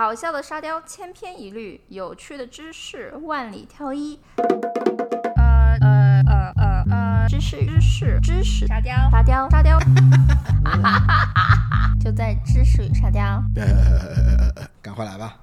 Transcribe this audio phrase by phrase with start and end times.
[0.00, 4.18] 好笑的沙雕千篇一律，有趣的知识万里挑一。
[5.36, 9.78] 呃呃呃呃呃，知识知识知识沙雕沙雕沙雕，
[12.02, 13.22] 就在知识与沙雕。
[13.56, 15.38] 呃， 赶快来吧！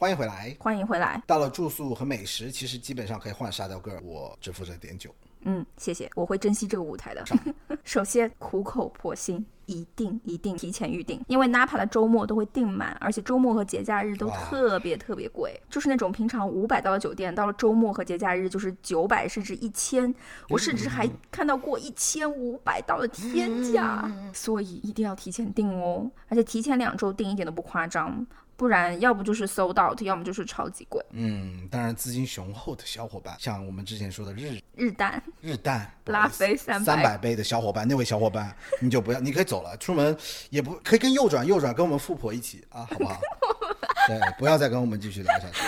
[0.00, 0.56] 欢迎回来。
[0.58, 1.22] 欢迎回来。
[1.26, 5.14] 到了住宿和美食，其实基本上可以换沙雕个儿，我只负责点酒。
[5.44, 7.24] 嗯，谢谢，我会珍惜这个舞台的。
[7.84, 20.14] 首先，苦口婆心，一定一定提前预定，因为 Napa 的周末都会订满，而且周末和节假日都特别特别贵，就是那种平常五百刀的酒店，到了周末和节假日就是九百甚至一千，
[20.48, 28.26] 我甚至还看到过一千五百刀的天价，所以一定要提前订哦，而且提前两周订一点都不夸张。
[28.56, 31.04] 不然，要不就是 sold out，要么就是超级贵。
[31.10, 40.16] 嗯，当然资金雄厚的小伙伴，像我们之前说的日日蛋日蛋拉菲300三百杯的小伙伴，那位小伙伴你就不要，你可以走了，出门
[40.50, 43.20] 也不可以跟右转右转，跟我们富婆一起啊，好不好？
[44.06, 45.62] 对，不要再跟我们继续聊下去。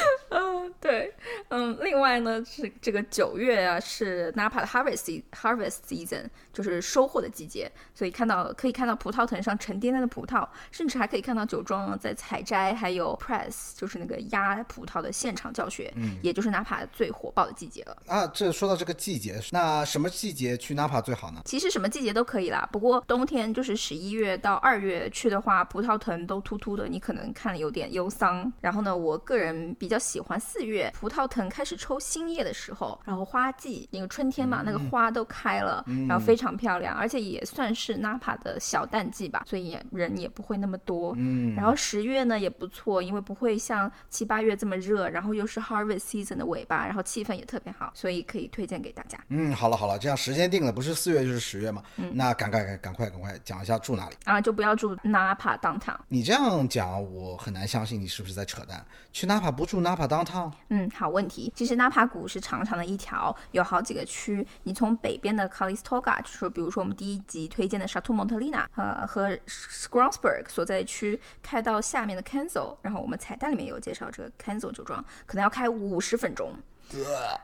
[1.81, 17.97] 另外呢是这个九月啊，是 Napa 的 harvest harvest season，就是收获的季节，所以看到可以看到葡萄藤上沉甸甸的葡萄，甚至还可以看到酒庄在采摘，还有 press，就是那个压葡萄的现场教学，嗯，也就是 Napa 最火爆的季节了。
[18.07, 21.41] 啊，这说到这个季节，那什么季节去 Napa 最好呢？
[21.45, 28.53] 其实什么季节都可以啦，不过冬天就是十一月到二月去的话，葡萄藤都秃秃的，你可能看了有点忧伤。
[28.61, 41.15] 然后呢，我个人比较喜欢四月葡萄藤开始抽新叶的时候，然后花季那个春天嘛，那个花都开了，然后非常漂亮，而且也算是 Napa 的小淡季吧，所以也人也不会那么多。
[41.17, 49.19] 嗯，然后十月呢也不错，因为不会像七八月这么热，然后又是 harvest season 的尾巴，然后气氛也特别好，所以可以推荐给大家。
[49.31, 51.83] 嗯，好了好了，这样时间定了，不是四月就是十月嘛？
[51.97, 54.17] 嗯那赶快赶赶快赶快讲一下住哪里。
[54.25, 55.97] 啊，就不要住 Napa downtown。
[56.09, 58.85] 你这样讲，我很难相信你是不是在扯淡。
[59.11, 60.53] 去 Napa 不住 Napa downtown？
[60.69, 61.46] 嗯，好问题。
[61.55, 64.47] 其实纳帕谷是长长的一条，有好几个区。
[64.65, 74.31] 你从北边的 Calistoga，就是比如说我们第一集推荐的 Chateau Montelina，呃，和 s c r o n s b e r g 所在区，开到下面的 Kenzo，然后我们彩蛋里面有介绍这个
[74.43, 76.53] Kenzo 酒庄，可能要开五十分钟。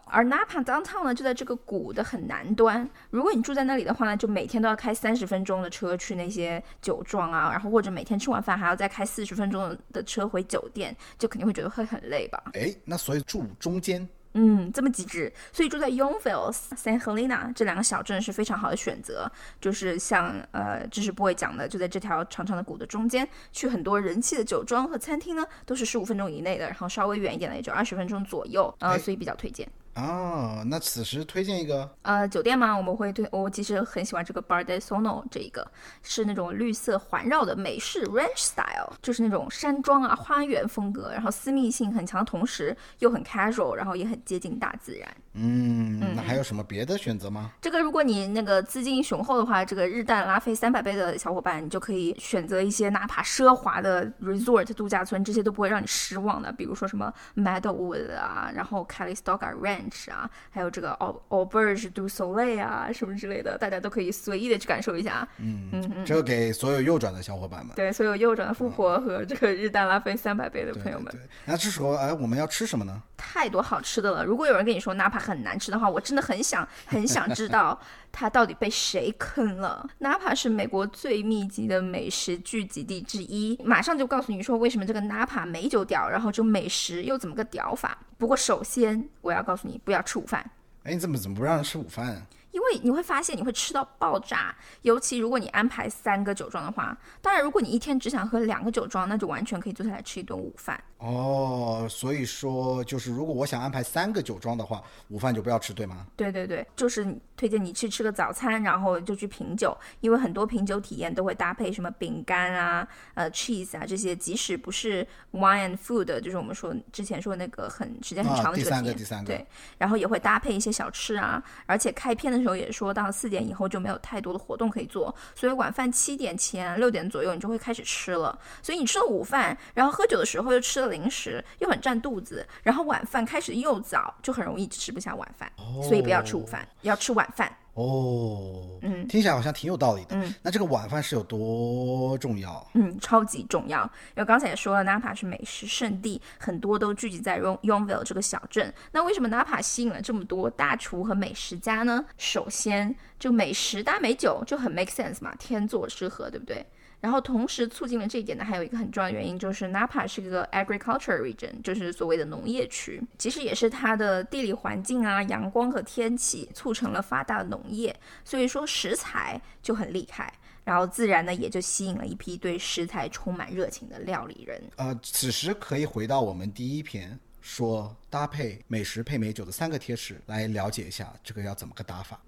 [0.06, 2.88] 而 Napa downtown 呢，就在这个谷的很南端。
[3.10, 12.42] 如果你住在那里的话呢，就每天都要开三十分钟的车去那些酒庄啊，然后或者每天吃完饭还要再开四十分钟的车回酒店，就肯定会觉得会很累吧。
[12.54, 14.08] 哎，那所以住中间。
[14.34, 19.30] 嗯，这么极致，所以住在 Youngville、San Helena 这两个小镇是非常好的选择。
[19.60, 29.68] 就是像呃知识 boy 讲的，就在这条长长的谷的中间，去很多人气的酒庄和餐厅呢，都是十五分钟以内的，然后稍微远一点的也就二十分钟左右，呃，哎所以比较推荐。
[29.94, 35.70] 哦，那此时推荐一个呃，酒店嘛，我们会推，我其实很喜欢这个 Bar de Sono 这一个，
[36.02, 45.08] 是那种绿色环绕的美式 ranch style，就是那种山庄啊、花园风格，然后私密性很强的同时又很 casual，然后也很接近大自然。
[45.34, 47.52] 嗯，那还有什么别的选择吗？
[47.60, 56.50] 这个如果你那个资金雄厚的话，这个日蛋拉菲三百杯的小伙伴，你就可以选择一些哪怕奢华的 resort 度假村，这些都不会让你失望的。
[56.52, 65.26] 比如说什么 Meadowwood 啊，然后 Calistoga Ranch 啊，还有这个 Au Auberge du Soleil 啊，什么之类的，大家都可以随意的去感受一下。
[65.38, 67.74] 嗯嗯嗯，这个给所有右转的小伙伴们。
[67.74, 73.02] 对，所有右转的富婆和这个日单拉菲三百倍的朋友们对，，那这时候哎，我们要吃什么呢？
[73.16, 74.24] 太多好吃的了。
[74.24, 77.78] 如果有人跟你说纳帕很难吃的话，我真的很想很想知道
[78.12, 79.88] 它到底被谁坑了。
[79.98, 87.98] 纳帕是美国最密集的美食聚集地之一，马上就告诉你说为什么这个纳帕美酒屌，然后就美食又怎么个屌法。
[88.18, 90.48] 不过首先我要告诉你，不要吃午饭。
[90.84, 92.22] 哎，你怎么怎么不让人吃午饭啊？
[92.52, 96.96] 因为你会发现你会吃到爆炸，尤其如果你安排三个酒庄的话。
[97.20, 100.82] 当然，如果你一天只想喝两个酒庄，那就完全可以坐下来吃一顿午饭。
[100.98, 106.06] 哦，所以说就是如果我想安排三个酒庄的话，午饭就不要吃，对吗？
[106.16, 119.46] 对对对，就是推荐你去吃个早餐，然后就去品酒，因为很多品酒体验都会搭配什么饼干啊、呃 cheese 啊这些，即使不是 wine and food，就是我们说之前说那个很时间很长的啊第三这个体验，个第三个对，
[119.78, 135.50] 然后也会搭配一些小吃啊，而且开篇的时候也说到四点以后就没有太多的活动可以做，所以晚饭七点前六点左右你就会开始吃了，所以你吃了午饭，然后喝酒的时候又吃了零食，又很占肚子，然后晚饭开始又早，就很容易吃不下晚饭，
[135.82, 137.56] 所以不要吃午饭，要吃晚饭。
[137.74, 140.14] 哦，嗯听起来好像挺有道理的。
[140.14, 142.66] 嗯那这个晚饭是有多重要？
[142.74, 143.82] 嗯，超级重要。
[144.14, 148.72] 因为刚才也说了，Napa 是美食圣地，很多都聚集在 Yon- Youngville 这个小镇。
[148.90, 152.04] 那为什么 Napa 吸引了这么多大厨和美食家呢？
[152.18, 156.66] 首先，就美食搭美酒就很 make sense 嘛，天作之合，对不对？
[157.02, 167.94] 然后同时促进了这一点呢，还有一个很重要的原因就是 Napa 是一个 agriculture region，就是所谓的农业区，其实也是它的地理环境啊、阳光和天气促成了发达的农业，
[168.24, 170.32] 所以说食材就很厉害。
[170.64, 174.62] 然后自然呢，也就吸引了一批对食材充满热情的料理人。
[174.76, 182.20] 呃，此时可以回到我们第一篇说搭配美食配美酒的三个贴士，来了解一下这个要怎么个打法。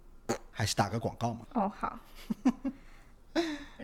[0.50, 1.46] 还是打个广告嘛？
[1.54, 1.98] 哦，好。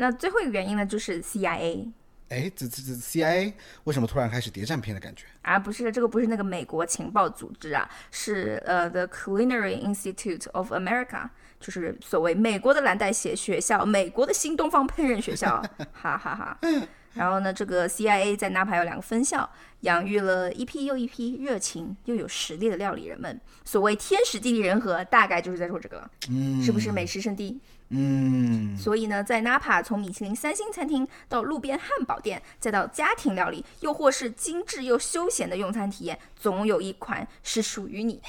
[0.01, 1.93] 那最后一个原因呢，就是 CIA。
[2.31, 3.53] 哎，这这这 CIA
[3.85, 5.27] 为什么突然开始谍战片的感觉？
[5.43, 15.61] 啊，不是，这个不是那个美国情报组织啊，是呃 The Culinary Institute of America，就是所谓美国的蓝带血学校，美国的新东方烹饪学校，
[15.93, 16.59] 哈哈哈。
[17.15, 19.49] 然后呢，这个 CIA 在纳帕有两个分校，
[19.81, 23.41] 养育了一批又一批热情又有实力的料理人们。
[23.65, 27.61] 所谓天时地利人和，大概就是在说这个了，嗯，是不是美食圣地？
[27.93, 38.23] 嗯，所以呢，在纳帕，从米其林三星餐厅到路边汉堡店，再到家庭料理，又或是精致又休闲的用餐体验，总有一款是属于你。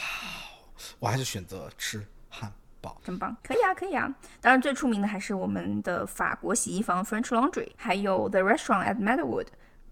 [0.98, 2.04] 我还是选择吃
[2.90, 2.94] 汉。
[3.04, 4.14] 真棒，可以啊，可以啊。
[4.40, 9.48] 当然，最出名的还是我们的法国洗衣房 French Laundry，还有 The Restaurant at Meadowood。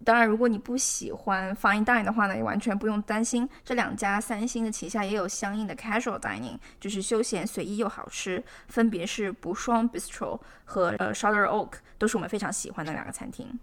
[0.06, 13.60] 当然，如果你不喜欢 Fine Dining 的话呢，也完全不用担心，这两家三星的旗下也有相应的 Casual Dining，就是休闲随意又好吃，分别是不双 Bistro 和呃 Charter Oak，都是我们非常喜欢的两个餐厅。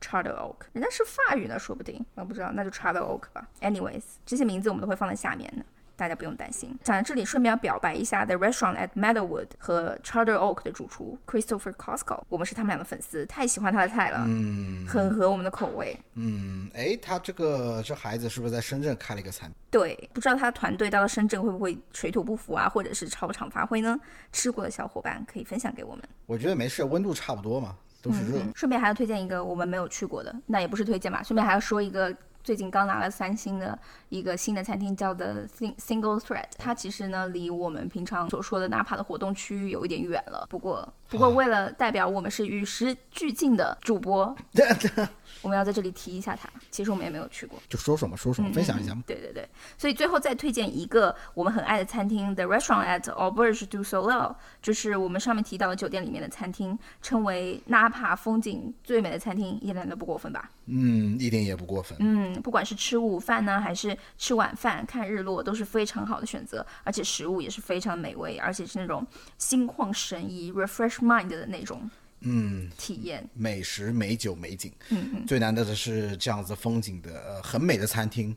[0.00, 3.48] Charter Oak，人家是法语呢，说不定我不知道，那就 Charter Oak 吧。
[3.60, 5.64] Anyways，这些名字我们都会放在下面的。
[5.96, 6.76] 大家不用担心。
[6.82, 15.96] 讲在这里，顺便要表白一下 The Restaurant at Meadowood 和 Charter Oak 的主厨 Christopher Costco，我们是他们俩的粉丝，太喜欢他的菜了，嗯，很合我们的口味。
[16.14, 19.56] 嗯，哎，他这个这孩子是不是在深圳开了一个餐厅？
[19.70, 23.98] 对，不知道他团队到了深圳会不会水土不服啊，或者是超常发挥呢？
[24.32, 26.02] 吃过的小伙伴可以分享给我们。
[26.26, 28.40] 我觉得没事，温度差不多嘛，都是热。
[28.54, 32.14] 顺便还要推荐一个我们没有去过的，那也不是推荐吧，顺便还要说一个。
[32.44, 33.76] 最近刚拿了三星的
[34.10, 36.44] 一个新的餐厅，叫的 Single Thread。
[36.58, 40.46] 它其实呢，离我们平常所说的纳帕的活动区域有一点远了。
[40.50, 44.36] 不过，不过为了代表我们是与时俱进的主播，
[45.40, 46.46] 我们要在这里提一下它。
[46.70, 49.02] 其实我们也没有去过，就说说嘛，说说嘛，分享一下嘛。
[49.06, 49.48] 对对对，
[49.78, 60.50] 所以最后再推荐一个我们很爱的餐厅，The Restaurant at Auberge du Soleil，就是我们上面提到的酒店里面的餐厅，称为纳帕风景最美的餐厅，一点都不过分吧？
[60.66, 61.96] 嗯，一点也不过分。
[62.00, 62.33] 嗯。
[62.40, 69.06] 不管是吃午饭呢，还是吃晚饭、看日落，都是非常好的选择，而且食物也是非常美味，而且是那种
[69.38, 71.90] 心旷神怡、refresh mind 的那种。
[72.26, 74.72] 嗯，体验美食、美酒、美景。
[74.88, 78.34] 嗯嗯，最难得的是这样子风景的呃很美的餐厅。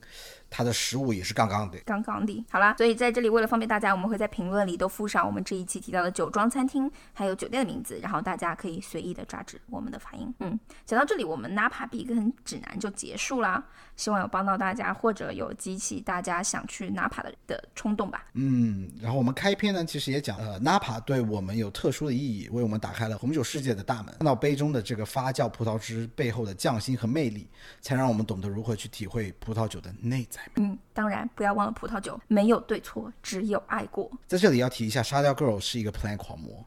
[0.50, 2.46] 它的食物也是杠杠的，杠杠的。
[2.50, 10.34] 好啦，所以在这里为了方便大家，我们会在评论里都附上我们这一期提到的酒庄餐厅，还有酒店的名字，然后大家可以随意的抓指我们的发音。
[10.40, 13.64] 嗯，讲到这里，我们 Napa 必跟指南就结束啦。
[13.96, 18.26] 希望有帮到大家，或者有激起大家想去 Napa 的的冲动吧。
[18.34, 24.14] 嗯，然后我们开篇呢，其实也讲，呃，Napa 对我们有特殊的意义，为我们打开了红酒世界的大门。
[24.20, 27.48] 看到杯中的这个发酵葡萄汁背后的匠心和魅力，
[27.82, 30.37] 才让我们懂得如何去体会葡萄酒的内在。
[30.56, 34.12] 嗯，当然不要忘了葡萄酒没有对错，只有爱过。
[34.28, 36.66] 在这里要提一下，沙雕 girl 是一个 plan 狂魔。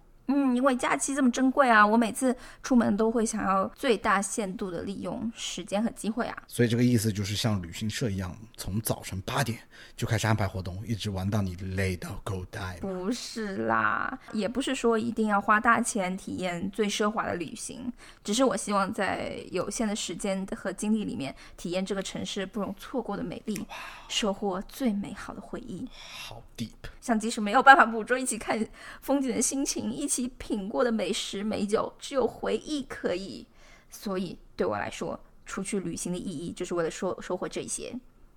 [0.53, 6.37] 嗯，因为假期这么珍贵啊，我每次出门都会想要最大限度的利用时间和机会啊。
[6.47, 9.59] 所以这个意思就是像旅行社一样，从早晨八点
[9.97, 12.79] 就开始安排活动，一直玩到你累到够带。
[12.81, 17.93] 不是啦，也不是说一定要花大钱体验最奢华的旅行，
[18.25, 23.67] 只是我希望在有限的时间和精力里面，体验这个城市不容错过的美丽，
[24.09, 25.89] 收获最美好的回忆。
[25.93, 26.71] 好 deep，
[27.01, 28.67] 像即使没有办法捕捉一起看
[29.01, 30.31] 风景的心情，一起。
[30.41, 33.47] 品过的美食美酒，只有回忆可以。
[33.91, 37.95] 所以对我来说，出去旅行的意义就是为了收收获这些。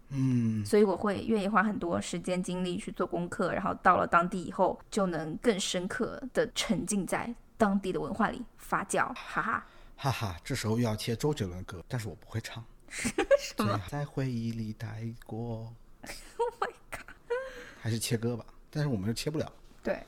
[0.10, 9.07] 嗯，所以我会愿意花很多时间精力去做功课，然后到了当地以后，就能更深刻的沉浸在当地的文化里发酵。
[9.13, 12.63] 哈哈，哈哈，这时候又要切周杰伦歌，但是我不会唱。
[13.39, 13.79] 什么？
[13.89, 15.74] 在回忆里待过。
[16.38, 17.05] Oh my god！
[17.79, 19.51] 还是切歌吧，但是我们又切不了。
[19.81, 20.03] 对，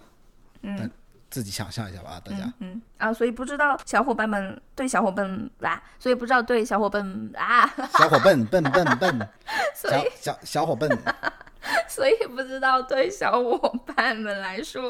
[0.61, 0.91] 嗯。
[1.35, 2.49] 自己想象一下吧，大家。
[2.59, 7.03] 嗯啊，所以不知道小伙伴们对小伙伴啊，所以不知道对小伙伴
[7.35, 9.29] 啊，小伙伴笨笨笨，
[9.75, 10.89] 所以小小伙伴，
[11.89, 14.89] 所以不知道对小伙伴们来说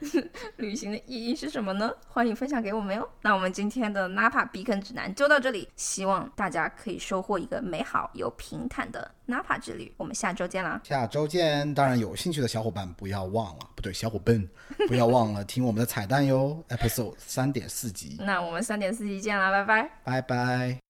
[0.56, 1.90] 旅行的意义是什么呢？
[2.08, 3.08] 欢迎分享给我们哟。
[3.22, 9.92] 那我们今天的 Napa 避坑指南就到这里，希望大家可以收获一个美好又平坦的 Napa 之旅。
[9.96, 10.80] 我们下周见啦！
[10.84, 11.72] 下周见。
[11.74, 14.48] 当然，有兴趣的小伙伴不要忘了，不对，小伙伴
[14.88, 18.16] 不要忘了听我们的彩蛋哟，Episode 三点四集。
[18.20, 20.89] 那我们三点四集见啦，拜拜，拜拜。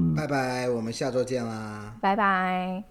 [0.15, 1.95] 拜拜，我们下周见啦。
[2.01, 2.83] 拜拜。